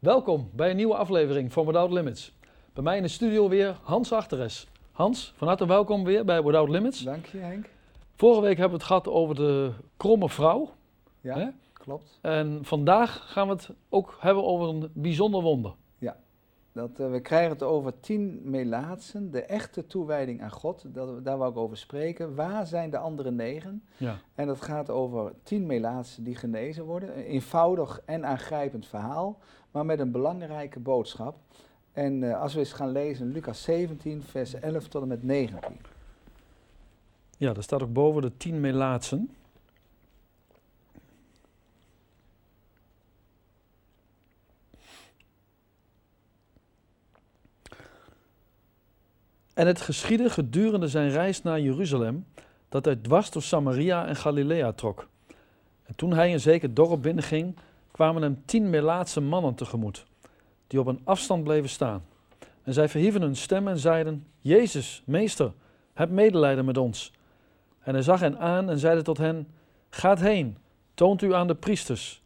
[0.00, 2.32] Welkom bij een nieuwe aflevering van Without Limits.
[2.72, 4.66] Bij mij in de studio weer Hans Achteres.
[4.92, 7.00] Hans, van harte welkom weer bij Without Limits.
[7.00, 7.68] Dank je Henk.
[8.16, 10.70] Vorige week hebben we het gehad over de kromme vrouw.
[11.20, 11.46] Ja, Hè?
[11.72, 12.18] klopt.
[12.22, 15.74] En vandaag gaan we het ook hebben over een bijzonder wonder.
[16.72, 20.84] Dat, eh, we krijgen het over tien melaatsen, de echte toewijding aan God.
[20.86, 22.34] Dat, daar wou ik over spreken.
[22.34, 23.82] Waar zijn de andere negen?
[23.96, 24.18] Ja.
[24.34, 27.18] En dat gaat over tien melaatsen die genezen worden.
[27.18, 29.38] Een eenvoudig en aangrijpend verhaal,
[29.70, 31.36] maar met een belangrijke boodschap.
[31.92, 35.60] En eh, als we eens gaan lezen, Lucas 17, vers 11 tot en met 19.
[37.36, 39.30] ja, daar staat ook boven de tien melaatsen.
[49.60, 52.26] En het geschiedde gedurende zijn reis naar Jeruzalem,
[52.68, 55.08] dat hij dwars door Samaria en Galilea trok.
[55.82, 57.56] En toen hij een zeker dorp binnenging,
[57.90, 60.06] kwamen hem tien Melaatse mannen tegemoet,
[60.66, 62.02] die op een afstand bleven staan.
[62.62, 65.52] En zij verhieven hun stem en zeiden, Jezus, meester,
[65.94, 67.12] heb medelijden met ons.
[67.80, 69.48] En hij zag hen aan en zeide tot hen,
[69.90, 70.56] gaat heen,
[70.94, 72.22] toont u aan de priesters.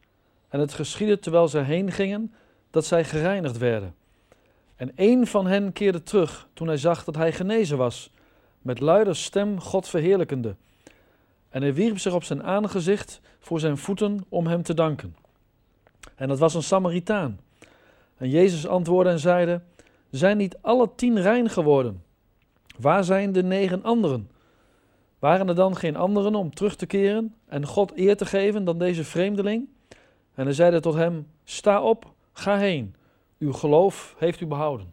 [0.48, 2.34] En het geschiedde terwijl zij heen gingen,
[2.70, 3.94] dat zij gereinigd werden.
[4.77, 8.11] En één van hen keerde terug toen hij zag dat hij genezen was,
[8.62, 10.56] met luider stem God verheerlijkende.
[11.48, 15.16] En hij wierp zich op zijn aangezicht voor zijn voeten om hem te danken.
[16.14, 17.41] En dat was een Samaritaan.
[18.16, 19.61] En Jezus antwoordde en zeide,
[20.11, 22.03] zijn niet alle tien rein geworden?
[22.78, 24.31] Waar zijn de negen anderen?
[25.19, 28.78] Waren er dan geen anderen om terug te keren en God eer te geven dan
[28.78, 29.69] deze vreemdeling?
[30.34, 32.94] En hij zeide tot hem, sta op, ga heen.
[33.45, 34.92] Uw geloof heeft u behouden.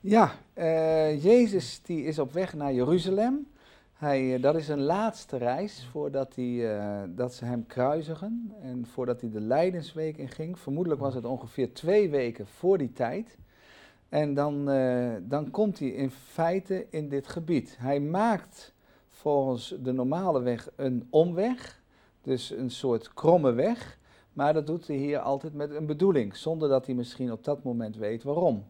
[0.00, 3.46] Ja, eh, Jezus die is op weg naar Jeruzalem.
[3.92, 8.86] Hij, eh, dat is een laatste reis voordat hij, eh, dat ze hem kruisigen en
[8.86, 10.58] voordat hij de Lijdensweek in ging.
[10.58, 13.38] Vermoedelijk was het ongeveer twee weken voor die tijd.
[14.08, 14.64] En dan,
[15.28, 17.76] dan komt hij in feite in dit gebied.
[17.78, 18.74] Hij maakt
[19.10, 21.82] volgens de normale weg een omweg,
[22.22, 24.00] dus een soort kromme weg.
[24.32, 27.62] Maar dat doet hij hier altijd met een bedoeling, zonder dat hij misschien op dat
[27.62, 28.64] moment weet waarom.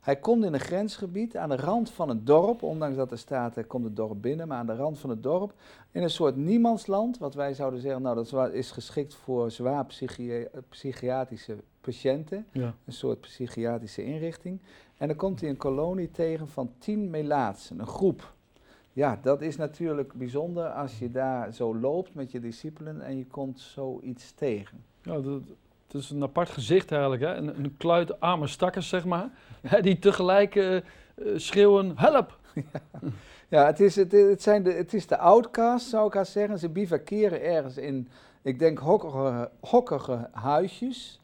[0.00, 3.54] Hij komt in een grensgebied aan de rand van een dorp, ondanks dat er staat,
[3.54, 5.54] hij komt het dorp binnen, maar aan de rand van het dorp,
[5.90, 10.46] in een soort niemandsland, wat wij zouden zeggen, nou dat is geschikt voor zwaar psychi-
[10.68, 12.74] psychiatrische patiënten, Ja.
[12.84, 14.60] een soort psychiatrische inrichting.
[14.96, 18.34] En dan komt hij een kolonie tegen van tien melaatsen, een groep.
[18.92, 23.26] Ja, dat is natuurlijk bijzonder als je daar zo loopt met je discipelen en je
[23.26, 24.84] komt zoiets tegen.
[25.02, 25.42] Ja, dat,
[25.86, 27.22] het is een apart gezicht eigenlijk.
[27.22, 27.34] Hè?
[27.34, 29.30] Een, een kluit arme stakkers, zeg maar.
[29.60, 30.82] Hè, die tegelijk eh, eh,
[31.36, 32.38] schreeuwen, help!
[33.48, 36.58] Ja, het is, het, het, zijn de, het is de outcast, zou ik haast zeggen.
[36.58, 38.08] Ze bivakeren ergens in,
[38.42, 41.20] ik denk, hokkige, hokkige huisjes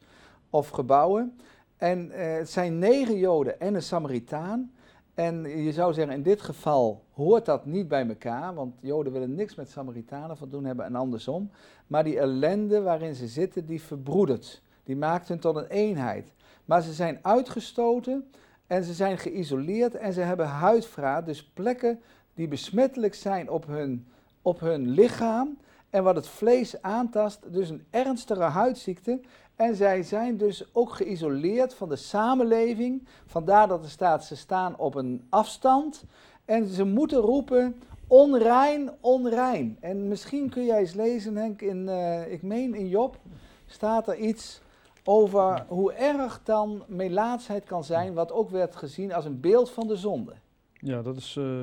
[0.49, 1.39] of gebouwen.
[1.77, 4.71] En eh, het zijn negen Joden en een Samaritaan.
[5.17, 9.35] En je zou zeggen, in dit geval hoort dat niet bij elkaar, want Joden willen
[9.35, 11.51] niks met Samaritanen van doen hebben en andersom.
[11.87, 14.61] Maar die ellende waarin ze zitten, die verbroedert.
[14.83, 16.33] Die maakt hun tot een eenheid.
[16.65, 18.31] Maar ze zijn uitgestoten
[18.67, 21.99] en ze zijn geïsoleerd en ze hebben huidvraat, dus plekken
[22.33, 24.07] die besmettelijk zijn op hun,
[24.41, 25.57] op hun lichaam.
[25.89, 29.19] En wat het vlees aantast, dus een ernstige huidziekte.
[29.57, 33.07] En zij zijn dus ook geïsoleerd van de samenleving.
[33.25, 36.03] Vandaar dat er staat, ze staan op een afstand.
[36.45, 39.77] En ze moeten roepen, onrein, onrein.
[39.79, 43.19] En misschien kun jij eens lezen, Henk, in, eh, ik meen in Job,
[43.65, 44.61] staat er iets
[45.03, 49.87] over hoe erg dan melaatsheid kan zijn, wat ook werd gezien als een beeld van
[49.87, 50.33] de zonde.
[50.73, 51.61] Ja, dat is eh,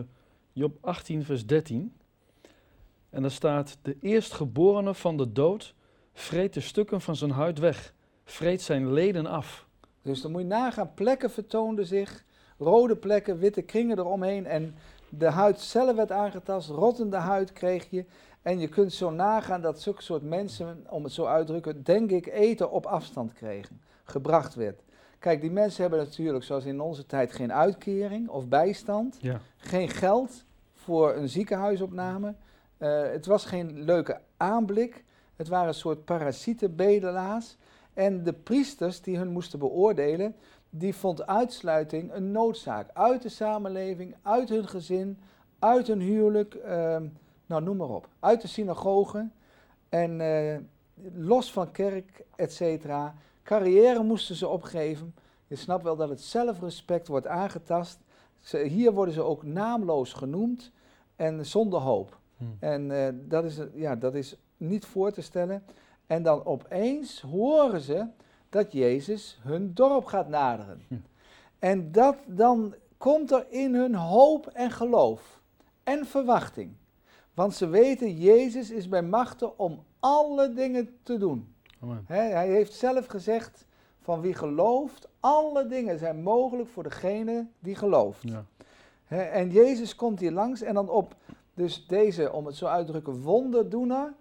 [0.52, 1.92] Job 18, vers 13.
[3.10, 5.74] En daar staat, de eerstgeborene van de dood
[6.14, 7.92] vreet de stukken van zijn huid weg,
[8.24, 9.66] vreet zijn leden af.
[10.02, 12.24] Dus dan moet je nagaan, plekken vertoonden zich,
[12.58, 14.74] rode plekken, witte kringen eromheen en
[15.08, 18.04] de huid zelf werd aangetast, rottende huid kreeg je.
[18.42, 21.82] En je kunt zo nagaan dat zulke soort mensen, om het zo uit te drukken,
[21.84, 24.82] denk ik eten op afstand kregen, gebracht werd.
[25.18, 29.40] Kijk, die mensen hebben natuurlijk, zoals in onze tijd, geen uitkering of bijstand, Ja.
[29.56, 30.44] geen geld
[30.74, 32.34] voor een ziekenhuisopname.
[32.78, 35.04] Eh, het was geen leuke aanblik.
[35.36, 37.56] Het waren een soort parasietenbedelaars.
[37.92, 40.34] En de priesters die hun moesten beoordelen,
[40.70, 42.90] die vond uitsluiting een noodzaak.
[42.92, 45.18] Uit de samenleving, uit hun gezin,
[45.58, 47.06] uit hun huwelijk, ehm,
[47.46, 48.08] nou noem maar op.
[48.20, 49.28] Uit de synagoge
[49.88, 50.58] en eh,
[51.14, 53.14] los van kerk, et cetera.
[53.42, 55.14] Carrière moesten ze opgeven.
[55.46, 57.98] Je snapt wel dat het zelfrespect wordt aangetast.
[58.40, 60.72] Ze, hier worden ze ook naamloos genoemd
[61.16, 62.18] en zonder hoop.
[62.36, 62.44] Hm.
[62.58, 64.36] En eh, dat, is, ja, dat is
[64.68, 65.64] niet voor te stellen.
[66.06, 68.06] En dan opeens horen ze
[68.48, 70.82] dat Jezus hun dorp gaat naderen.
[71.58, 75.40] En dat dan komt er in hun hoop en geloof
[75.82, 76.72] en verwachting.
[77.34, 81.54] Want ze weten, Jezus is bij machten om alle dingen te doen.
[82.06, 83.66] Hè, hij heeft zelf gezegd,
[84.00, 88.22] van wie gelooft, alle dingen zijn mogelijk voor degene die gelooft.
[88.22, 88.44] Ja.
[89.08, 91.16] En Jezus komt hier langs en dan op,
[91.54, 94.14] dus deze, om het zo uit te drukken, wonderdoener,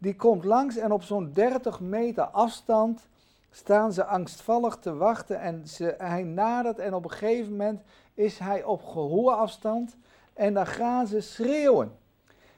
[0.00, 3.08] die komt langs en op zo'n 30 meter afstand
[3.50, 7.80] staan ze angstvallig te wachten en ze, hij nadert en op een gegeven moment
[8.14, 9.96] is hij op gehoorafstand
[10.34, 11.92] en dan gaan ze schreeuwen.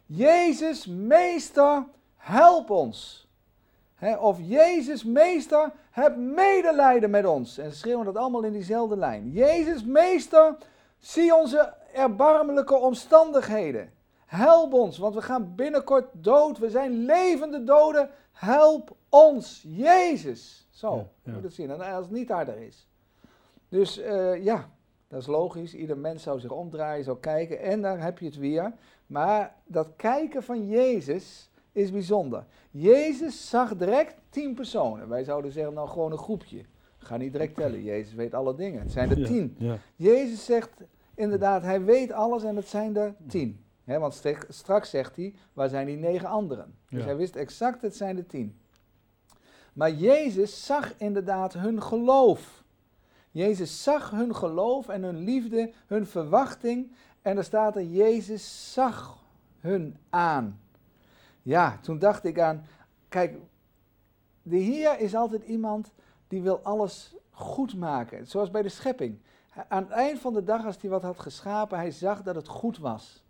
[0.07, 1.85] Jezus, meester,
[2.17, 3.27] help ons.
[4.19, 7.59] Of Jezus, meester, heb medelijden met ons.
[7.59, 9.31] En ze schreeuwen dat allemaal in diezelfde lijn.
[9.31, 10.57] Jezus, meester,
[10.99, 13.93] zie onze erbarmelijke omstandigheden.
[14.33, 16.59] Help ons, want we gaan binnenkort dood.
[16.59, 18.11] We zijn levende doden.
[18.33, 20.67] Help ons, Jezus.
[20.71, 21.33] Zo, Ja, ja.
[21.33, 21.71] moet het zien.
[21.71, 22.89] En als het niet harder is.
[23.69, 24.71] Dus eh, ja,
[25.09, 25.75] dat is logisch.
[25.75, 27.61] Ieder mens zou zich omdraaien, zou kijken.
[27.61, 28.73] En daar heb je het weer.
[29.07, 32.45] Maar dat kijken van Jezus is bijzonder.
[32.71, 35.09] Jezus zag direct tien personen.
[35.09, 36.65] Wij zouden zeggen, nou gewoon een groepje.
[36.99, 37.83] Ga niet direct tellen.
[37.83, 38.81] Jezus weet alle dingen.
[38.81, 39.57] Het zijn er tien.
[39.59, 39.79] Ja.
[39.97, 40.71] Jezus zegt
[41.15, 43.65] inderdaad, hij weet alles en het zijn er tien.
[43.85, 46.75] Want straks zegt hij, waar zijn die negen anderen?
[46.89, 47.05] Dus Ja.
[47.05, 48.61] hij wist exact, het zijn er tien.
[49.73, 52.65] Maar Jezus zag inderdaad hun geloof.
[53.31, 56.93] Jezus zag hun geloof en hun liefde, hun verwachting.
[57.23, 59.19] En er staat er, Jezus zag
[59.61, 60.61] hun aan.
[61.43, 62.67] Ja, toen dacht ik aan,
[63.09, 63.37] kijk,
[64.43, 65.93] de Heer is altijd iemand
[66.29, 68.27] die wil alles goed maken.
[68.27, 69.19] Zoals bij de schepping.
[69.69, 72.49] Aan het eind van de dag, als hij wat had geschapen, hij zag dat het
[72.49, 73.22] goed was.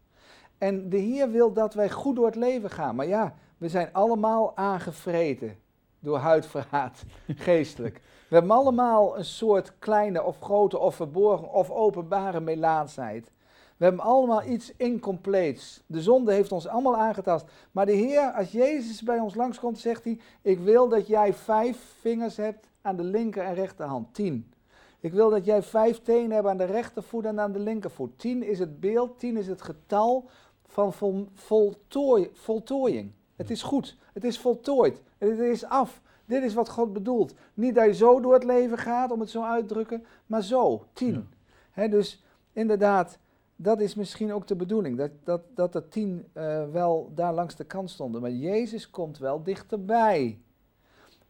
[0.63, 2.95] En de Heer wil dat wij goed door het leven gaan.
[2.95, 5.57] Maar ja, we zijn allemaal aangevreten
[5.99, 8.01] door huidverraad, geestelijk.
[8.29, 13.31] We hebben allemaal een soort kleine of grote of verborgen of openbare melaatsheid.
[13.77, 15.83] We hebben allemaal iets incompleets.
[15.87, 17.47] De zonde heeft ons allemaal aangetast.
[17.73, 21.95] Maar de Heer, als Jezus bij ons langskomt, zegt hij: Ik wil dat jij vijf
[22.01, 24.15] vingers hebt aan de linker en rechterhand.
[24.15, 24.53] Tien.
[25.01, 28.19] Ik wil dat jij vijf tenen hebt aan de rechtervoet en aan de linkervoet.
[28.19, 30.29] Tien is het beeld, tien is het getal
[30.73, 33.13] van vol, voltooi, voltooiing.
[33.37, 36.01] Het is goed, het is voltooid, het is af.
[36.25, 37.35] Dit is wat God bedoelt.
[37.55, 40.43] Niet dat je zo door het leven gaat, om het zo uit te drukken, maar
[40.43, 41.29] zo, tien.
[41.75, 41.89] Ja.
[41.89, 43.19] Dus inderdaad,
[43.57, 47.57] dat is misschien ook de bedoeling, dat, dat, dat er tien eh, wel daar langs
[47.57, 48.21] de kant stonden.
[48.21, 50.39] Maar Jezus komt wel dichterbij.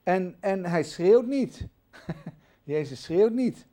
[0.02, 1.66] En, en hij schreeuwt niet.
[2.62, 3.66] Jezus schreeuwt niet.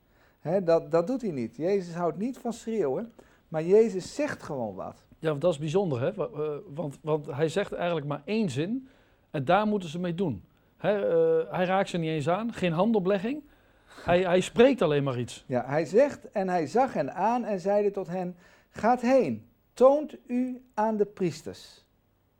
[0.63, 1.56] Dat, dat doet hij niet.
[1.56, 3.13] Jezus houdt niet van schreeuwen,
[3.48, 5.07] maar Jezus zegt gewoon wat.
[5.19, 6.10] Ja, dat is bijzonder, hè?
[6.10, 8.88] Eh, Want, want hij zegt eigenlijk maar één zin
[9.31, 10.44] en daar moeten ze mee doen.
[10.77, 13.44] Hè, eh, hij raakt ze niet eens aan, geen handoplegging.
[14.04, 15.44] Hij, hij spreekt alleen maar iets.
[15.48, 18.36] Ja, hij zegt, en hij zag hen aan en zeide tot hen,
[18.69, 21.86] gaat heen, toont u aan de priesters.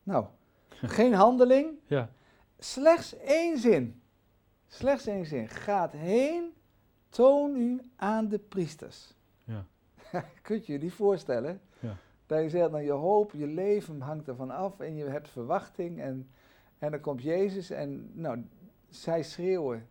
[0.04, 0.26] Nou,
[0.98, 2.10] geen handeling, Ja,
[2.60, 4.02] slechts één zin.
[4.68, 5.48] Slechts één zin.
[5.48, 6.54] Gaat heen,
[7.10, 9.14] toon u aan de priesters.
[9.44, 9.66] Ja.
[10.42, 11.62] Kunt je je niet voorstellen?
[12.30, 16.02] Dat je zegt, nou, je hoop, je leven hangt ervan af en je hebt verwachting.
[16.02, 16.30] En,
[16.80, 18.46] en dan komt Jezus en nou,
[18.90, 19.88] zij schreeuwen.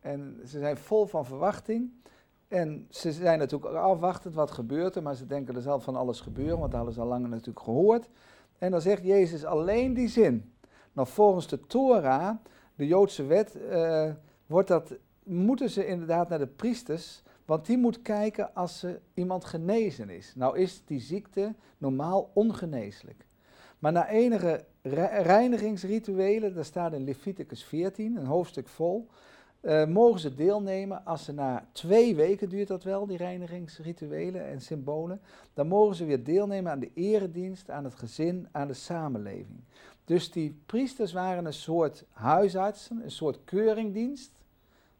[0.00, 1.92] En ze zijn vol van verwachting.
[2.48, 6.20] En ze zijn natuurlijk afwachtend wat gebeurt er, maar ze denken er zal van alles
[6.20, 8.08] gebeuren, want ze al lang natuurlijk gehoord.
[8.58, 10.52] En dan zegt Jezus alleen die zin.
[10.92, 12.36] Nou, volgens de Torah,
[12.74, 14.10] de Joodse wet, eh,
[14.46, 19.44] wordt dat, moeten ze inderdaad naar de priesters, want die moet kijken als ze iemand
[19.44, 20.32] genezen is.
[20.36, 23.26] Nou is die ziekte normaal ongeneeslijk.
[23.78, 29.08] Maar na enige re- reinigingsrituelen, dat staat in Leviticus 14, een hoofdstuk vol,
[29.60, 34.60] eh, mogen ze deelnemen als ze na twee weken, duurt dat wel, die reinigingsrituelen en
[34.60, 35.20] symbolen,
[35.54, 39.60] dan mogen ze weer deelnemen aan de eredienst, aan het gezin, aan de samenleving.
[40.04, 44.39] Dus die priesters waren een soort huisartsen, een soort keuringdienst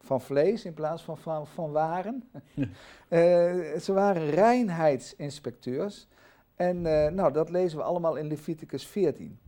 [0.00, 2.22] van vlees in plaats van van, van waren.
[3.08, 6.08] Eh, ze waren reinheidsinspecteurs.
[6.54, 9.38] En eh, nou, dat lezen we allemaal in Leviticus 14.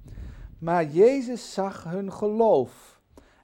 [0.58, 3.00] Maar Jezus zag hun geloof.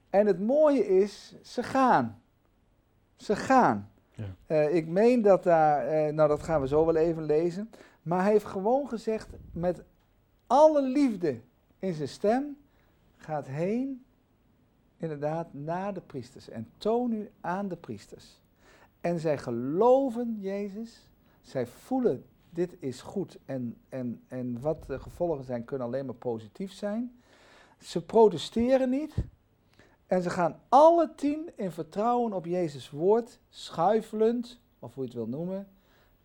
[0.09, 2.21] En het mooie is, ze gaan.
[3.15, 3.91] Ze gaan.
[4.11, 4.25] Ja.
[4.45, 7.69] Eh, ik meen dat daar, nou dat gaan we zo wel even lezen.
[8.01, 9.83] Maar hij heeft gewoon gezegd met
[10.47, 11.39] alle liefde
[11.79, 12.57] in zijn stem,
[13.17, 14.03] gaat heen
[14.99, 18.41] inderdaad naar de priesters en toon u aan de priesters.
[19.01, 21.07] En zij geloven Jezus,
[21.41, 26.15] zij voelen dit is goed en, en, en wat de gevolgen zijn kunnen alleen maar
[26.15, 27.21] positief zijn.
[27.77, 29.13] Ze protesteren niet
[30.07, 35.17] En ze gaan alle tien in vertrouwen op Jezus' woord, schuifelend, of hoe je het
[35.17, 35.67] wil noemen,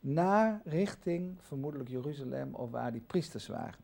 [0.00, 3.78] naar richting vermoedelijk Jeruzalem of waar die priesters waren.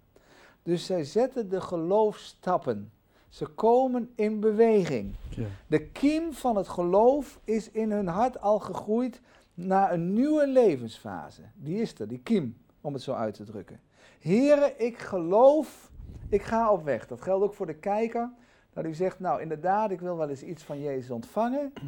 [0.63, 2.93] Dus zij zetten de geloofstappen.
[3.31, 5.15] Ze komen in beweging.
[5.29, 5.47] Ja.
[5.67, 9.21] De kiem van het geloof is in hun hart al gegroeid
[9.55, 11.43] naar een nieuwe levensfase.
[11.55, 13.81] Die is er, die kiem, om het zo uit te drukken.
[14.19, 15.91] Heren, ik geloof,
[16.29, 17.07] ik ga op weg.
[17.07, 18.31] Dat geldt ook voor de kijker.
[18.73, 21.73] Dat u zegt, nou inderdaad, ik wil wel eens iets van Jezus ontvangen.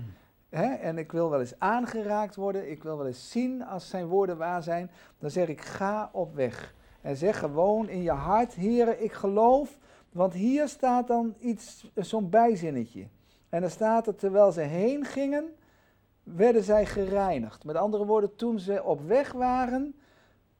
[0.48, 2.70] Hè, en ik wil wel eens aangeraakt worden.
[2.70, 4.90] Ik wil wel eens zien als zijn woorden waar zijn.
[5.18, 6.74] Dan zeg ik, ga op weg.
[7.00, 9.78] En zeg gewoon in je hart, heren, ik geloof.
[10.12, 13.06] Want hier staat dan iets, zo'n bijzinnetje.
[13.48, 15.54] En dan staat er, terwijl ze heen gingen,
[16.22, 17.64] werden zij gereinigd.
[17.64, 19.94] Met andere woorden, toen ze op weg waren,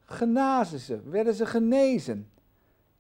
[0.05, 2.31] genazen ze, werden ze genezen.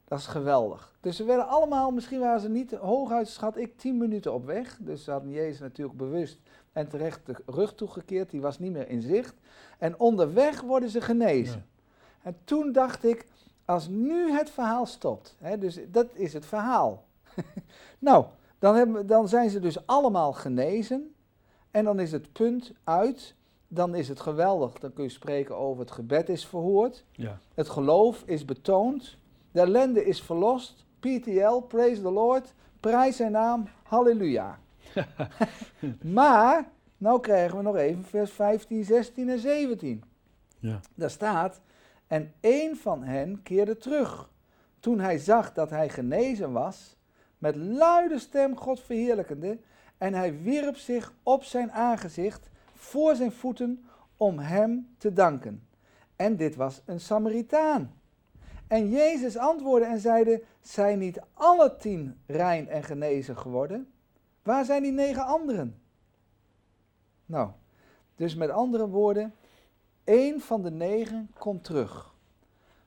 [0.04, 0.96] Dat is geweldig.
[1.00, 4.78] Dus ze werden allemaal, misschien waren ze niet hooguit, schat ik, tien minuten op weg.
[4.80, 6.38] Dus ze hadden Jezus natuurlijk bewust
[6.72, 8.30] en terecht de rug toegekeerd.
[8.30, 9.34] Die was niet meer in zicht.
[9.78, 11.66] En onderweg worden ze genezen.
[12.22, 13.26] En toen dacht ik,
[13.64, 17.04] als nu het verhaal stopt, hè, dus dat is het verhaal.
[17.98, 18.24] nou,
[18.58, 21.14] dan, hebben, dan zijn ze dus allemaal genezen.
[21.70, 23.34] En dan is het punt uit.
[23.68, 24.72] Dan is het geweldig.
[24.72, 27.04] Dan kun je spreken over het gebed is verhoord.
[27.12, 27.38] Ja.
[27.54, 29.16] Het geloof is betoond.
[29.50, 30.84] De ellende is verlost.
[31.00, 32.54] PTL, praise the Lord.
[32.80, 34.58] Prijs zijn naam, halleluja.
[36.18, 40.04] maar, nou krijgen we nog even vers 15, 16 en 17.
[40.58, 40.80] Ja.
[40.94, 41.60] Daar staat,
[42.12, 44.30] en één van hen keerde terug.
[44.80, 46.96] Toen hij zag dat hij genezen was,
[47.38, 49.58] met luide stem God verheerlijkende,
[49.98, 53.84] en hij wierp zich op zijn aangezicht voor zijn voeten
[54.16, 55.66] om hem te danken.
[56.16, 58.00] En dit was een Samaritaan.
[58.66, 63.92] En Jezus antwoordde en zeide, zijn niet alle tien rein en genezen geworden?
[64.42, 65.82] Waar zijn die negen anderen?
[67.26, 67.50] Nou,
[68.14, 69.34] dus met andere woorden,
[70.04, 72.14] één van de negen komt terug.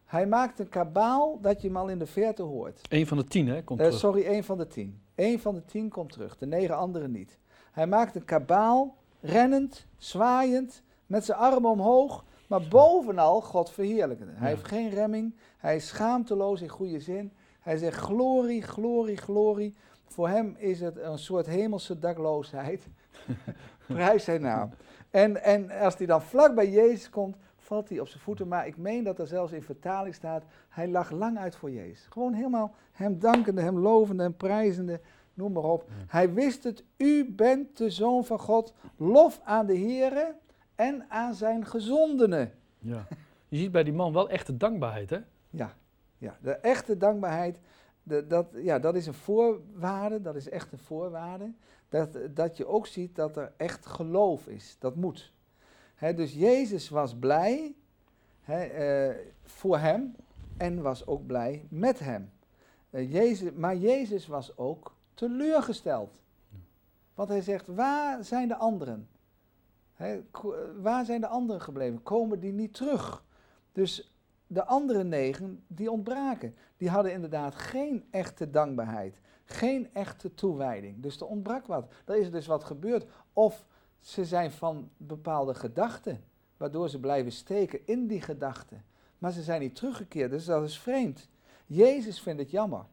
[0.05, 2.81] Hij maakt een kabaal dat je hem al in de verte hoort.
[2.89, 4.01] Eén van de tien, hè, komt Eh, terug.
[4.01, 5.01] sorry, één van de tien.
[5.15, 7.37] Eén van de tien komt terug, de negen anderen niet.
[7.71, 14.31] Hij maakt een kabaal, rennend, zwaaiend, met zijn armen omhoog, maar bovenal God verheerlijkende.
[14.35, 14.55] Hij Ja.
[14.55, 17.31] heeft geen remming, hij is schaamteloos in goede zin.
[17.59, 19.75] Hij zegt glorie, glorie, glorie.
[20.07, 22.87] Voor hem is het een soort hemelse dakloosheid.
[23.87, 24.69] Prijs zijn naam.
[25.15, 28.47] En, en als hij dan vlak bij Jezus komt, valt hij op zijn voeten.
[28.47, 32.07] Maar ik meen dat er zelfs in vertaling staat, hij lag lang uit voor Jezus.
[32.09, 34.99] Gewoon helemaal hem dankende, hem lovende, hem prijzende,
[35.33, 35.89] noem maar op.
[36.07, 38.73] Hij wist het, u bent de Zoon van God.
[38.97, 40.35] Lof aan de Here
[40.75, 42.51] en aan zijn gezondenen.
[42.79, 43.07] Ja.
[43.47, 45.19] Je ziet bij die man wel echte dankbaarheid, hè?
[45.49, 45.73] Ja,
[46.17, 47.59] ja, de echte dankbaarheid,
[48.03, 51.51] de, dat, ja, dat is een voorwaarde, dat is echt een voorwaarde.
[51.89, 55.33] Dat, dat je ook ziet dat er echt geloof is, dat moet.
[56.15, 57.75] Dus Jezus was blij
[58.45, 59.09] eh,
[59.43, 60.15] voor hem
[60.57, 62.31] en was ook blij met hem.
[62.89, 66.19] Eh, Jezus, maar Jezus was ook teleurgesteld.
[67.13, 69.07] Want hij zegt, waar zijn de anderen?
[70.31, 72.03] Ko- waar zijn de anderen gebleven?
[72.03, 73.23] Komen die niet terug?
[73.71, 74.15] Dus
[74.47, 76.55] de andere negen, die ontbraken.
[76.77, 79.19] Die hadden inderdaad geen echte dankbaarheid.
[79.45, 81.01] Geen echte toewijding.
[81.01, 81.93] Dus er ontbrak wat.
[82.05, 83.05] Er is dus wat gebeurd.
[83.33, 83.65] Of
[83.99, 86.23] ze zijn van bepaalde gedachten,
[86.57, 88.83] waardoor ze blijven steken in die gedachten.
[89.17, 91.29] Maar ze zijn niet teruggekeerd, dus dat is vreemd.
[91.65, 92.85] Jezus vindt het jammer.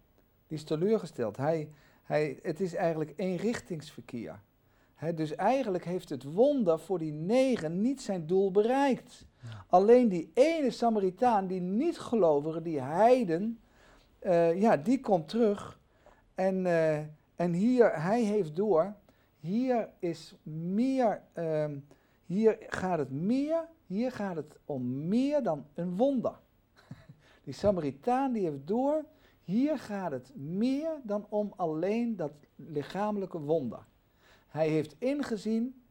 [0.46, 1.36] Die is teleurgesteld.
[1.36, 1.68] Hij,
[2.02, 4.40] hij, het is eigenlijk eenrichtingsverkeer.
[4.94, 9.26] Hè, dus eigenlijk heeft het wonder voor die negen niet zijn doel bereikt.
[9.68, 13.60] Alleen die ene Samaritaan, die niet-gelovige, die heiden,
[14.18, 15.80] eh, ja, die komt terug.
[16.42, 16.98] En, eh,
[17.36, 18.94] en hier, hij heeft door,
[19.40, 21.78] hier is meer, ehm,
[22.26, 26.38] hier gaat het meer, hier gaat het om meer dan een wonder.
[27.44, 29.04] Die Samaritaan die heeft door,
[29.44, 33.84] hier gaat het meer dan om alleen dat lichamelijke wonder.
[34.48, 35.82] Hij heeft ingezien,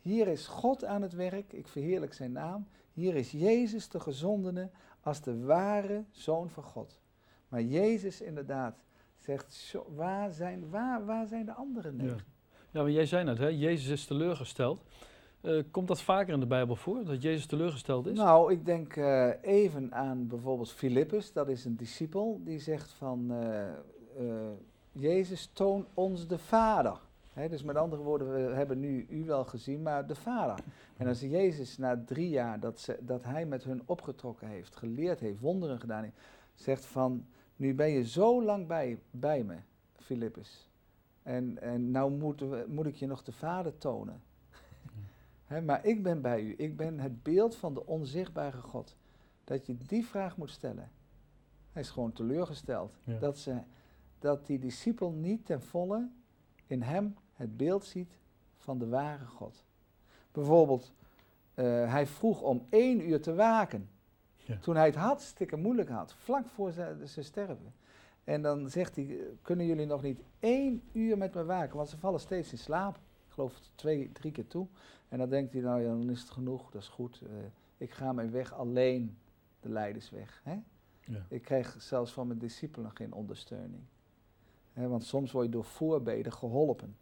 [0.00, 2.66] hier is God aan het werk, ik verheerlijk zijn naam.
[2.92, 7.00] Hier is Jezus de gezondene als de ware zoon van God.
[7.48, 8.82] Maar Jezus inderdaad
[9.28, 12.02] zegt, zo, waar, zijn, waar, waar zijn de anderen Ja.
[12.02, 12.24] negen?
[12.70, 13.46] Ja, maar jij zei net, hè?
[13.46, 14.82] Jezus is teleurgesteld.
[15.40, 18.16] Eh, komt dat vaker in de Bijbel voor, dat Jezus teleurgesteld is?
[18.16, 23.30] Nou, ik denk eh, even aan bijvoorbeeld Filippus, dat is een discipel, die zegt van,
[23.32, 24.24] eh,
[24.92, 27.00] Jezus toon ons de Vader.
[27.48, 30.58] Dus met andere woorden, we hebben nu u wel gezien, maar de Vader.
[30.96, 35.20] En als Jezus na drie jaar dat, ze, dat hij met hun opgetrokken heeft, geleerd
[35.20, 36.16] heeft, wonderen gedaan heeft,
[36.54, 37.26] zegt van,
[37.58, 39.56] nu ben je zo lang bij, bij me,
[39.96, 40.68] Filippus.
[41.22, 44.22] En, en nou moeten we, moet ik je nog de Vader tonen.
[45.46, 46.54] Hè, maar ik ben bij u.
[46.56, 48.96] Ik ben het beeld van de onzichtbare God.
[49.44, 50.90] Dat je die vraag moet stellen.
[51.72, 52.98] Hij is gewoon teleurgesteld.
[53.04, 53.18] Ja.
[53.18, 53.58] Dat, ze,
[54.18, 56.08] dat die discipel niet ten volle
[56.66, 58.18] in hem het beeld ziet
[58.56, 59.64] van de ware God.
[60.32, 60.92] Bijvoorbeeld,
[61.54, 63.88] eh, hij vroeg om één uur te waken.
[64.48, 64.58] Ja.
[64.60, 67.74] Toen hij het hartstikke moeilijk had, vlak voor ze, ze sterven.
[68.24, 71.76] En dan zegt hij, kunnen jullie nog niet één uur met me waken?
[71.76, 72.96] Want ze vallen steeds in slaap.
[72.96, 74.66] Ik geloof twee, drie keer toe.
[75.08, 77.20] En dan denkt hij, nou ja, dan is het genoeg, dat is goed.
[77.22, 77.30] Eh,
[77.76, 79.18] ik ga mijn weg alleen,
[79.60, 80.40] de leidersweg.
[80.44, 80.58] Hè?
[81.04, 81.26] Ja.
[81.28, 83.82] Ik krijg zelfs van mijn discipelen geen ondersteuning.
[84.72, 86.96] Hè, want soms word je door voorbeden geholpen.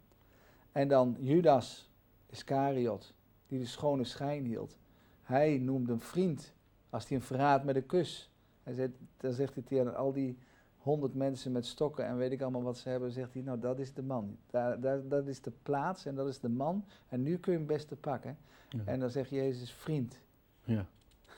[0.71, 1.91] En dan Judas
[2.29, 3.13] Iscariot,
[3.47, 4.77] die de schone schijn hield.
[5.21, 6.55] Hij noemde een vriend
[6.89, 8.31] als hij een verraadt met een kus.
[8.63, 10.37] Hij zegt, dan zegt hij tegen al die
[10.77, 13.79] honderd mensen met stokken en weet ik allemaal wat ze hebben, zegt hij, nou dat
[13.79, 14.37] is de man.
[14.49, 16.85] Daar, daar, dat is de plaats en dat is de man.
[17.09, 18.37] En nu kun je hem best te pakken.
[18.69, 18.79] Ja.
[18.85, 20.19] En dan zegt Jezus, vriend,
[20.63, 20.85] Ja.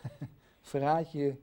[0.62, 1.36] verraad je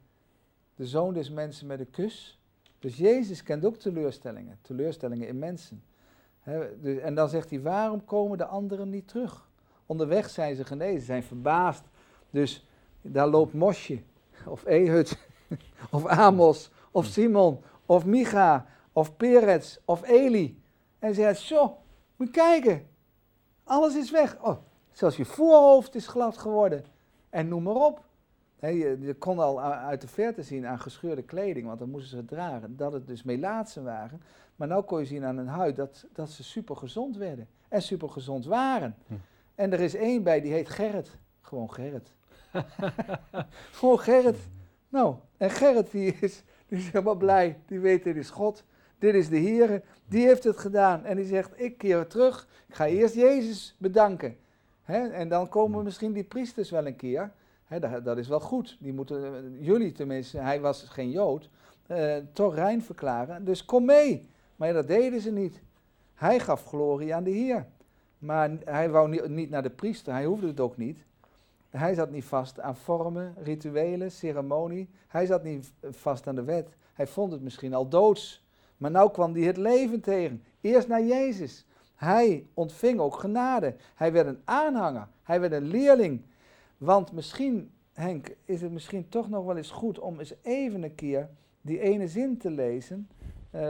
[0.75, 2.41] de zoon des mensen met een kus?
[2.79, 5.83] Dus Jezus kent ook teleurstellingen, teleurstellingen in mensen.
[6.81, 9.49] Dus- en dan zegt hij, waarom komen de anderen niet terug?
[9.87, 11.85] Onderweg zijn ze genezen, zijn verbaasd.
[12.31, 12.66] Dus
[13.13, 14.03] daar loopt Mosje,
[14.47, 15.19] of Ehud,
[15.91, 20.63] of Amos, of Simon, of Micha, of Peretz, of Eli.
[20.99, 21.77] En ze zegt, zo,
[22.17, 22.87] moet kijken,
[23.65, 24.37] alles is weg.
[24.43, 24.57] Oh,
[24.93, 26.85] zelfs je voorhoofd is glad geworden.
[27.31, 28.05] En noem maar op.
[28.61, 32.17] Je, je kon al uit de verte zien aan gescheurde kleding, want dan moesten ze
[32.17, 34.23] het dragen, dat het dus melaatsen waren.
[34.57, 37.83] Maar nu kon je zien aan hun huid dat, dat ze super gezond werden en
[37.83, 38.95] super gezond waren.
[39.07, 39.15] Hm.
[39.55, 41.19] En er is één bij die heet Gerrit.
[41.41, 42.15] Gewoon Gerrit.
[43.79, 44.39] Gewoon Gerrit.
[44.89, 47.59] Nou, en Gerrit die is, helemaal blij.
[47.67, 48.65] Die weet, dit is God.
[48.99, 49.83] Dit is de Heer.
[50.09, 51.05] Die heeft het gedaan.
[51.05, 52.49] En die zegt, ik keer terug.
[52.69, 54.37] Ik ga eerst Jezus bedanken.
[54.83, 55.09] Hè?
[55.09, 57.33] En dan komen misschien die priesters wel een keer.
[57.65, 58.77] Hè, dat, dat is wel goed.
[58.81, 61.49] Die moeten, jullie tenminste, hij was geen Jood,
[61.87, 63.45] eh, toch rein verklaren.
[63.45, 64.29] Dus kom mee.
[64.57, 65.63] Maar dat deden ze niet.
[66.15, 67.67] Hij gaf glorie aan de Heer.
[68.19, 70.99] Maar hij wou niet, niet naar de priester, hij hoefde het ook niet.
[71.77, 74.89] Hij zat niet vast aan vormen, rituelen, ceremonie.
[75.09, 76.77] Hij zat niet vast aan de wet.
[76.95, 78.45] Hij vond het misschien al doods.
[78.77, 80.43] Maar nou kwam hij het leven tegen.
[80.61, 81.67] Eerst naar Jezus.
[81.95, 83.75] Hij ontving ook genade.
[83.95, 85.09] Hij werd een aanhanger.
[85.23, 86.23] Hij werd een leerling.
[86.79, 90.95] Want misschien, Henk, is het misschien toch nog wel eens goed om eens even een
[90.95, 91.29] keer
[91.61, 93.09] die ene zin te lezen.
[93.51, 93.61] eh,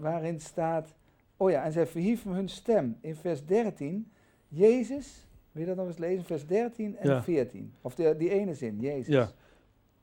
[0.00, 0.94] waarin staat.
[1.36, 2.98] Oh ja, en zij verhieven hun stem.
[3.00, 4.10] In vers 13.
[4.48, 6.24] Jezus, wil je dat nog eens lezen?
[6.24, 7.22] Vers 13 en Ja.
[7.22, 7.74] 14.
[7.80, 9.14] Of de, die ene zin, Jezus.
[9.14, 9.30] Ja.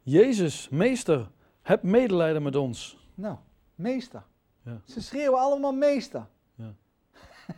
[0.01, 1.31] Jezus, meester,
[1.61, 3.07] heb medelijden met ons.
[3.15, 3.37] Nou,
[3.75, 4.23] meester.
[4.63, 4.81] Ja.
[4.85, 6.27] Ze schreeuwen allemaal meester.
[6.55, 6.73] Ja.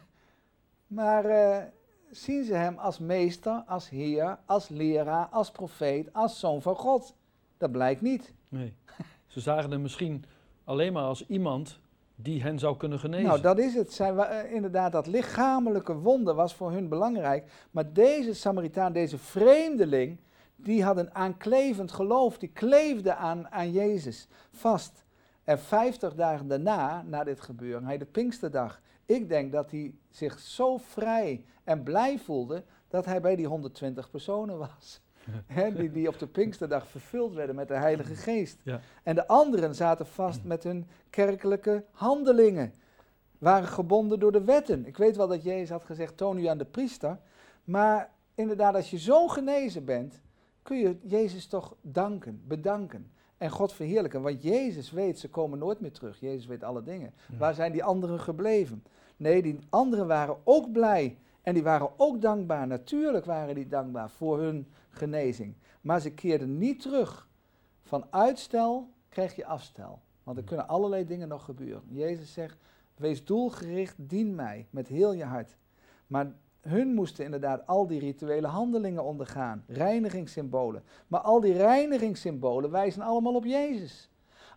[0.88, 1.64] maar eh,
[2.12, 7.16] zien ze hem als meester, als heer, als leraar, als profeet, als zoon van God?
[7.58, 8.34] Dat blijkt niet.
[8.50, 8.74] Nee.
[9.28, 10.24] Ze zagen hem misschien
[10.64, 11.80] alleen maar als iemand
[12.24, 13.28] die hen zou kunnen genezen.
[13.28, 13.94] Nou, dat is het.
[13.94, 17.52] Zij, eh, inderdaad, dat lichamelijke wonder was voor hun belangrijk.
[17.72, 20.18] Maar deze Samaritaan, deze vreemdeling,
[20.56, 22.38] die had een aanklevend geloof.
[22.38, 25.06] Die kleefde aan, aan Jezus vast.
[25.44, 28.82] En vijftig dagen daarna, na dit gebeuren, hij de Pinksterdag.
[29.06, 34.10] Ik denk dat hij zich zo vrij en blij voelde dat hij bij die 120
[34.10, 35.02] personen was.
[35.46, 38.60] Hè, die, die op de Pinksterdag vervuld werden met de Heilige Geest.
[38.64, 38.80] Ja.
[39.04, 42.74] En de anderen zaten vast met hun kerkelijke handelingen.
[43.38, 44.86] Waren gebonden door de wetten.
[44.86, 47.18] Ik weet wel dat Jezus had gezegd, toon u aan de priester.
[47.64, 50.22] Maar inderdaad, als je zo genezen bent,
[50.62, 53.12] kun je Jezus toch danken, bedanken.
[53.38, 54.22] En God verheerlijken.
[54.22, 56.20] Want Jezus weet, ze komen nooit meer terug.
[56.20, 57.14] Jezus weet alle dingen.
[57.32, 57.38] Ja.
[57.38, 58.84] Waar zijn die anderen gebleven?
[59.18, 61.18] Nee, die anderen waren ook blij.
[61.42, 62.68] En die waren ook dankbaar.
[62.68, 65.56] Natuurlijk waren die dankbaar voor hun genezing.
[65.82, 67.30] Maar ze keerden niet terug.
[67.82, 70.02] Van uitstel krijg je afstel.
[70.24, 71.84] Want er kunnen allerlei dingen nog gebeuren.
[71.90, 72.58] Jezus zegt,
[72.96, 75.58] wees doelgericht, dien mij met heel je hart.
[76.08, 79.64] Maar hun moesten inderdaad al die rituele handelingen ondergaan.
[79.68, 80.84] Reinigingssymbolen.
[81.08, 84.11] Maar al die reinigingssymbolen wijzen allemaal op Jezus.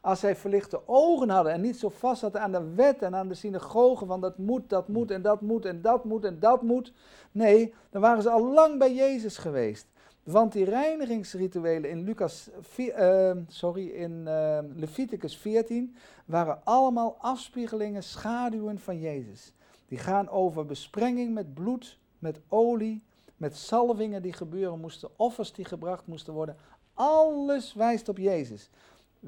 [0.04, 3.28] Als zij verlichte ogen hadden en niet zo vast zaten aan de wet en aan
[3.28, 6.62] de synagogen van dat moet, dat moet en dat moet en dat moet en dat
[6.62, 6.92] moet.
[7.32, 9.86] Nee, dan waren ze al lang bij Jezus geweest.
[10.22, 18.02] Want die reinigingsrituelen in, Lucas, vi- eh, sorry, in eh, Leviticus 14 waren allemaal afspiegelingen,
[18.02, 19.52] schaduwen van Jezus.
[19.88, 23.02] Die gaan over besprenging met bloed, met olie,
[23.36, 26.56] met salvingen die gebeuren moesten, offers die gebracht moesten worden.
[26.94, 28.70] Alles wijst op Jezus.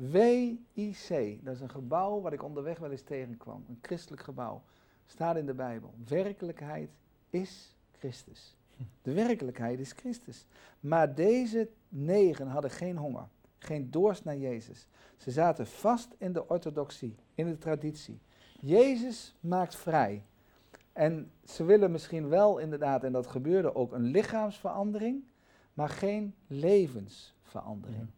[0.00, 3.64] WIC, dat is een gebouw wat ik onderweg wel eens tegenkwam.
[3.68, 4.62] Een christelijk gebouw.
[5.06, 5.94] Staat in de Bijbel.
[6.08, 6.90] Werkelijkheid
[7.30, 8.56] is Christus.
[9.02, 10.46] De werkelijkheid is Christus.
[10.80, 13.28] Maar deze negen hadden geen honger,
[13.58, 14.86] geen dorst naar Jezus.
[15.16, 18.20] Ze zaten vast in de orthodoxie, in de traditie.
[18.60, 20.24] Jezus maakt vrij.
[20.92, 25.24] En ze willen misschien wel inderdaad, en dat gebeurde ook, een lichaamsverandering,
[25.74, 28.08] maar geen levensverandering.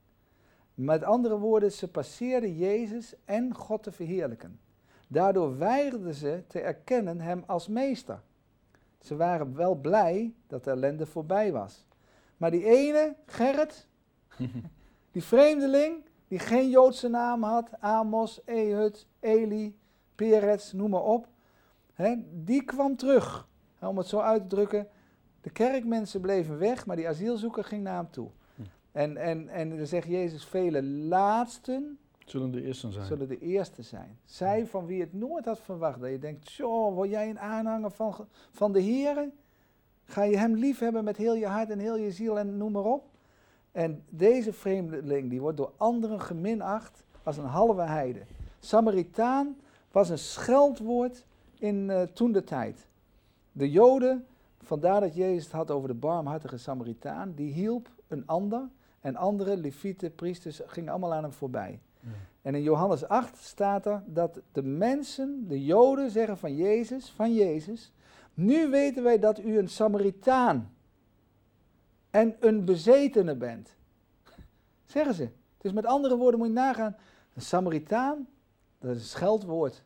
[0.79, 4.61] Met andere woorden, ze passeerden Jezus en God te verheerlijken.
[5.09, 8.21] Daardoor weigerden ze te erkennen hem als meester.
[9.01, 11.87] Ze waren wel blij dat de ellende voorbij was.
[12.37, 13.87] Maar die ene, Gerrit,
[15.13, 19.79] die vreemdeling, die geen Joodse naam had, Amos, Ehud, Eli,
[20.15, 21.29] Peretz, noem maar op,
[21.93, 22.15] hè,
[22.45, 23.49] die kwam terug.
[23.81, 24.89] Om het zo uit te drukken,
[25.41, 28.31] de kerkmensen bleven weg, maar die asielzoeker ging naar hem toe.
[28.99, 33.07] En, en, en dan zegt Jezus, vele laatsten Zullen de eerste zijn.
[33.07, 34.19] zullen de eerste zijn.
[34.25, 36.01] Zij van wie het nooit had verwacht.
[36.01, 38.15] Dat je denkt, zo, word jij een aanhanger van,
[38.51, 39.29] van de Heer?
[40.05, 42.73] Ga je hem lief hebben met heel je hart en heel je ziel en noem
[42.73, 43.05] maar op?
[43.73, 48.23] En deze vreemdeling, die wordt door anderen geminacht als een halve heide.
[48.61, 49.57] Samaritaan
[49.93, 51.27] was een scheldwoord
[51.59, 52.87] in eh, toen de tijd.
[53.53, 54.27] De Joden,
[54.63, 58.69] vandaar dat Jezus het had over de barmhartige Samaritaan, die hielp een ander.
[59.01, 61.81] En andere levieten, priesters, gingen allemaal aan hem voorbij.
[62.01, 62.09] Ja.
[62.43, 67.35] En in Johannes 8 staat er dat de mensen, de Joden, zeggen van Jezus, van
[67.35, 67.93] Jezus,
[68.35, 70.75] nu weten wij dat u een Samaritaan
[72.11, 73.77] en een bezetene bent.
[74.85, 75.29] Zeggen ze.
[75.59, 76.97] Dus met andere woorden moet je nagaan,
[77.35, 78.29] een Samaritaan,
[78.79, 79.83] dat is een scheldwoord.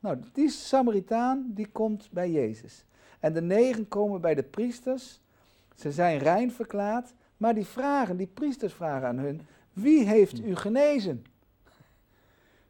[0.00, 2.84] Nou, die Samaritaan, die komt bij Jezus.
[3.20, 5.20] En de negen komen bij de priesters.
[5.74, 9.40] Ze zijn rein verklaard, maar die vragen, die priesters vragen aan hun,
[9.72, 11.24] wie heeft u genezen?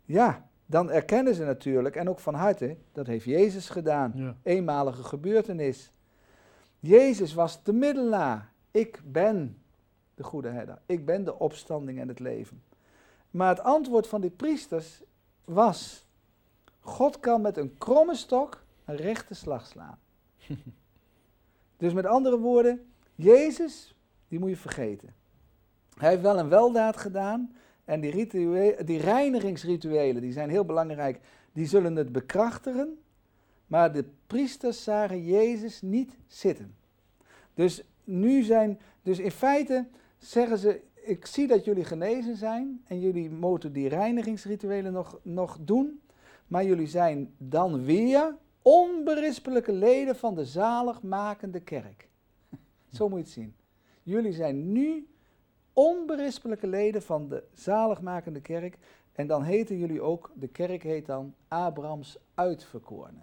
[0.05, 4.12] Ja, dan erkennen ze natuurlijk, en ook van harte, dat heeft Jezus gedaan.
[4.14, 4.37] Ja.
[4.42, 5.92] Eenmalige gebeurtenis.
[6.81, 8.53] Jezus was de middelaar.
[8.70, 9.59] Ik ben
[10.14, 10.79] de goede herder.
[10.87, 12.62] Ik ben de opstanding en het leven.
[13.31, 15.03] Maar het antwoord van die priesters
[15.44, 16.07] was:
[16.81, 19.98] God kan met een kromme stok een rechte slag slaan.
[21.77, 23.93] dus met andere woorden, Jezus,
[24.34, 25.14] die moet je vergeten.
[25.98, 27.54] Hij heeft wel een weldaad gedaan.
[27.84, 31.20] En die, ritua- die reinigingsrituelen, die zijn heel belangrijk,
[31.52, 32.98] die zullen het bekrachtigen.
[33.66, 36.74] Maar de priesters zagen Jezus niet zitten.
[37.54, 39.86] Dus nu zijn, dus in feite
[40.18, 45.58] zeggen ze, ik zie dat jullie genezen zijn en jullie moeten die reinigingsrituelen nog, nog
[45.60, 46.00] doen.
[46.46, 52.08] Maar jullie zijn dan weer onberispelijke leden van de zaligmakende kerk.
[52.96, 53.54] Zo moet je het zien.
[54.04, 55.08] Jullie zijn nu
[55.72, 58.78] onberispelijke leden van de zaligmakende kerk.
[59.12, 63.20] En dan heten jullie ook, de kerk heet dan Abrahams uitverkorene.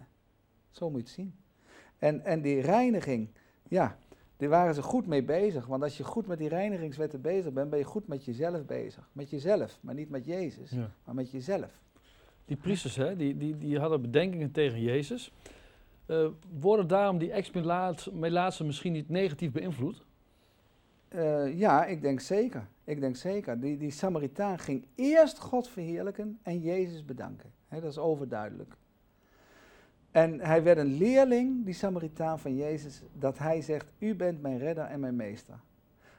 [0.72, 1.34] Zo moet je het zien.
[1.98, 3.28] En, en die reiniging,
[3.68, 3.98] ja,
[4.38, 5.66] daar waren ze goed mee bezig.
[5.66, 9.10] Want als je goed met die reinigingswetten bezig bent, ben je goed met jezelf bezig.
[9.12, 10.92] Met jezelf, maar niet met Jezus, Ja.
[11.04, 11.82] maar met jezelf.
[12.46, 15.32] Die priesters, hè, die, die, die hadden bedenkingen tegen Jezus.
[16.06, 16.28] Eh,
[16.60, 20.06] worden daarom die ex-melaatsen misschien niet negatief beïnvloed?
[21.12, 22.68] Eh, ja, ik denk zeker.
[22.84, 23.60] Ik denk zeker.
[23.60, 27.52] Die, die Samaritaan ging eerst God verheerlijken en Jezus bedanken.
[27.70, 28.74] Dat is overduidelijk.
[30.12, 34.58] En hij werd een leerling, die Samaritaan van Jezus, dat hij zegt, u bent mijn
[34.58, 35.60] redder en mijn meester.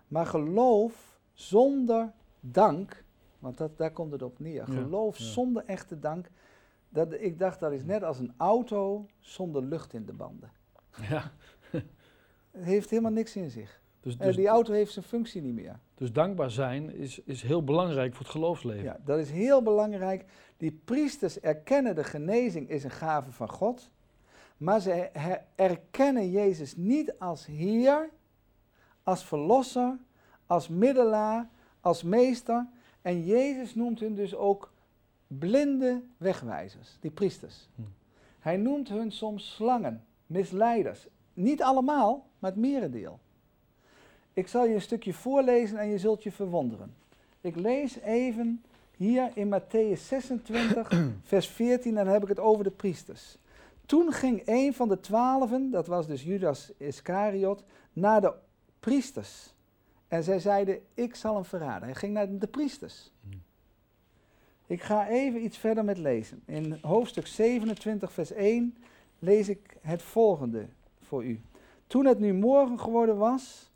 [0.09, 3.05] Maar geloof zonder dank,
[3.39, 4.55] want dat, daar komt het op neer.
[4.55, 5.25] Ja, Geloof ja.
[5.25, 6.31] zonder echte dank.
[6.89, 10.51] Dat, ik dacht, dat is net als een auto zonder lucht in de banden.
[11.09, 11.31] Ja.
[12.51, 13.82] Het heeft helemaal niks in zich.
[14.03, 15.79] Dus, Eh, dus, die auto heeft zijn functie niet meer.
[15.95, 18.85] dus dankbaar zijn is, is heel belangrijk voor het geloofsleven.
[18.85, 20.25] Ja, dat is heel belangrijk.
[20.57, 23.91] Die priesters erkennen de genezing is een gave van God.
[24.57, 24.93] Maar ze
[25.55, 28.11] erkennen Jezus niet als Heer,
[29.03, 29.99] als Verlosser,
[30.47, 31.49] als Middelaar,
[31.81, 32.67] als Meester.
[33.03, 34.73] En Jezus noemt hun dus ook
[35.27, 37.69] blinde wegwijzers, die priesters.
[37.75, 37.83] Hm.
[38.39, 41.07] Hij noemt hun soms slangen, misleiders.
[41.35, 43.21] Niet allemaal, maar het merendeel.
[44.33, 46.95] Ik zal je een stukje voorlezen en je zult je verwonderen.
[47.41, 48.63] Ik lees even
[48.97, 50.93] hier in Matthäus 26,
[51.23, 53.39] vers 14, en dan heb ik het over de priesters.
[53.87, 58.35] Toen ging een van de twaalfen, dat was dus Judas Iscariot, naar de
[58.81, 59.55] priesters.
[60.09, 61.83] En zij zeiden, ik zal hem verraden.
[61.83, 63.13] Hij ging naar de priesters.
[63.29, 63.37] Hm.
[64.67, 66.43] Ik ga even iets verder met lezen.
[66.47, 68.77] In hoofdstuk 27, vers 1
[69.19, 70.67] lees ik het volgende
[71.01, 71.41] voor u.
[71.87, 73.72] Toen het nu morgen geworden was,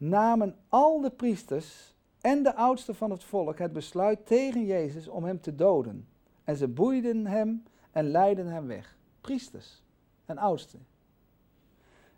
[0.00, 5.24] namen al de priesters en de oudsten van het volk het besluit tegen Jezus om
[5.24, 6.08] hem te doden.
[6.44, 8.96] En ze boeiden hem en leidden hem weg.
[9.20, 9.82] priesters
[10.24, 10.86] en oudsten.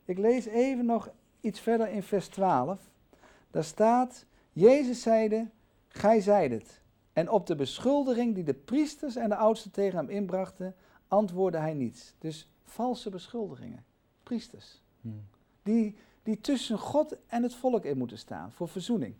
[0.05, 2.91] Ik lees even nog iets verder in vers 12.
[3.51, 5.49] Daar staat, Jezus zeide,
[5.89, 6.81] gij zijt het.
[7.13, 10.75] En op de beschuldiging die de priesters en de oudsten tegen hem inbrachten,
[11.09, 12.15] antwoordde hij niets.
[12.19, 13.85] Dus valse beschuldigingen,
[14.23, 15.25] priesters, Hmm.
[15.63, 19.15] die, die tussen God en het volk in moeten staan voor verzoening.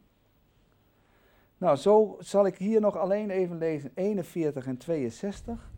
[1.59, 5.71] Nou, zo zal ik hier nog alleen even lezen 41 en 62.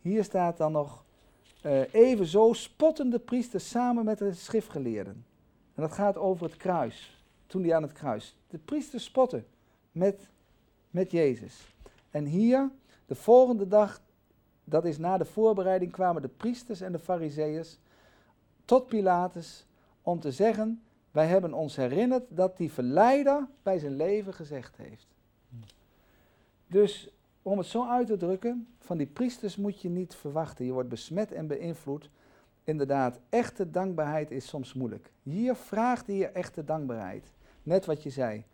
[0.00, 1.04] Hier staat dan nog,
[1.62, 5.24] eh, even zo spotten de priesters samen met de schriftgeleerden.
[5.74, 8.36] En dat gaat over het kruis, toen hij aan het kruis.
[8.48, 9.46] De priesters spotten
[9.92, 10.28] met,
[10.90, 11.74] met Jezus.
[12.10, 12.70] En hier,
[13.06, 14.00] de volgende dag,
[14.64, 17.78] dat is na de voorbereiding, kwamen de priesters en de fariseeërs
[18.64, 19.66] tot Pilatus
[20.08, 25.06] om te zeggen, wij hebben ons herinnerd dat die verleider bij zijn leven gezegd heeft.
[26.66, 27.10] Dus
[27.42, 30.64] om het zo uit te drukken, van die priesters moet je niet verwachten.
[30.64, 32.10] Je wordt besmet en beïnvloed.
[32.64, 35.12] Inderdaad, echte dankbaarheid is soms moeilijk.
[35.22, 37.32] Hier vraagt hij je echte dankbaarheid.
[37.62, 38.44] Net wat je zei.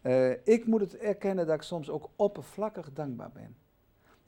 [0.00, 3.56] Eh, ik moet het erkennen dat ik soms ook oppervlakkig dankbaar ben.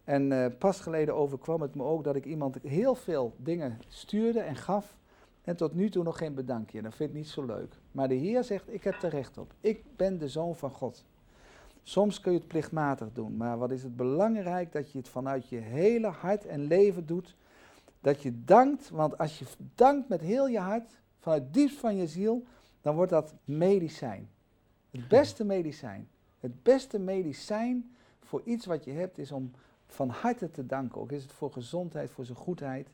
[0.04, 4.40] En eh, pas geleden overkwam het me ook dat ik iemand heel veel dingen stuurde
[4.40, 4.96] en gaf.
[5.48, 6.82] En tot nu toe nog geen bedankje.
[6.82, 7.74] Dat vind ik niet zo leuk.
[7.92, 9.54] Maar de Heer zegt, ik heb er recht op.
[9.60, 11.04] Ik ben de zoon van God.
[11.82, 15.48] Soms kun je het plichtmatig doen, maar wat is het belangrijk dat je het vanuit
[15.48, 17.36] je hele hart en leven doet.
[18.00, 21.96] Dat je dankt, want als je dankt met heel je hart, vanuit het diepst van
[21.96, 22.44] je ziel,
[22.80, 24.28] dan wordt dat medicijn.
[24.90, 26.08] Het beste medicijn.
[26.40, 29.50] Het beste medicijn voor iets wat je hebt is om
[29.86, 31.00] van harte te danken.
[31.00, 32.88] Ook is het voor gezondheid, voor zijn goedheid.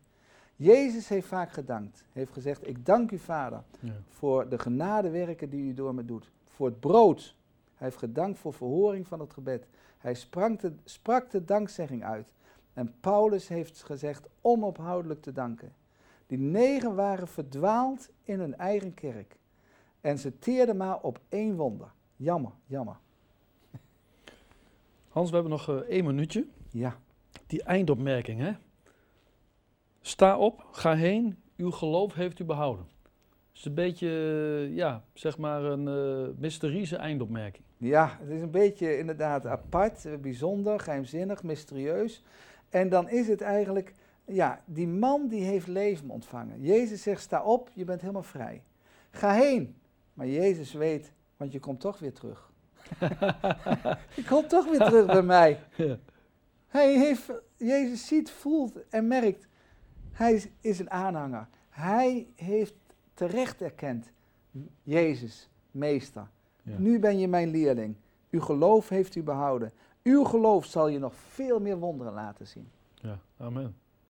[0.56, 2.04] Jezus heeft vaak gedankt.
[2.12, 3.92] Heeft gezegd, ik dank u vader Ja.
[4.08, 6.30] voor de genadewerken die u door me doet.
[6.44, 7.36] Voor het brood.
[7.74, 9.66] Hij heeft gedankt voor verhoring van het gebed.
[9.98, 12.26] Hij sprak de, sprak de dankzegging uit.
[12.72, 15.72] En Paulus heeft gezegd onophoudelijk te danken.
[16.26, 19.36] Die negen waren verdwaald in hun eigen kerk.
[20.00, 21.88] En ze teerden maar op één wonder.
[22.16, 22.96] Jammer, jammer.
[25.08, 26.46] Hans, we hebben nog eh, één minuutje.
[26.70, 26.96] Ja,
[27.46, 28.52] Die eindopmerking, hè?
[30.06, 32.86] Sta op, ga heen, uw geloof heeft u behouden.
[33.02, 37.64] Het is een beetje, eh, ja, zeg maar een eh mysterieuze eindopmerking.
[37.76, 42.22] ja het is een beetje inderdaad apart, eh, bijzonder, geheimzinnig, mysterieus.
[42.68, 46.60] En dan is het eigenlijk, ja, die man die heeft leven ontvangen.
[46.60, 48.62] Jezus zegt, sta op, je bent helemaal vrij.
[49.10, 49.76] Ga heen.
[50.14, 52.50] Maar Jezus weet, want je komt toch weer terug.
[54.16, 55.60] je komt toch weer terug bij mij.
[56.68, 59.46] Hij heeft, Jezus ziet, voelt en merkt,
[60.14, 61.46] hij is, is een aanhanger.
[61.68, 62.74] Hij heeft
[63.14, 64.10] terecht erkend,
[64.82, 66.28] Jezus, meester.
[66.62, 66.78] Ja.
[66.78, 67.94] Nu ben je mijn leerling.
[68.30, 69.72] Uw geloof heeft u behouden.
[70.02, 72.68] Uw geloof zal je nog veel meer wonderen laten zien.
[72.94, 73.76] ja, amen.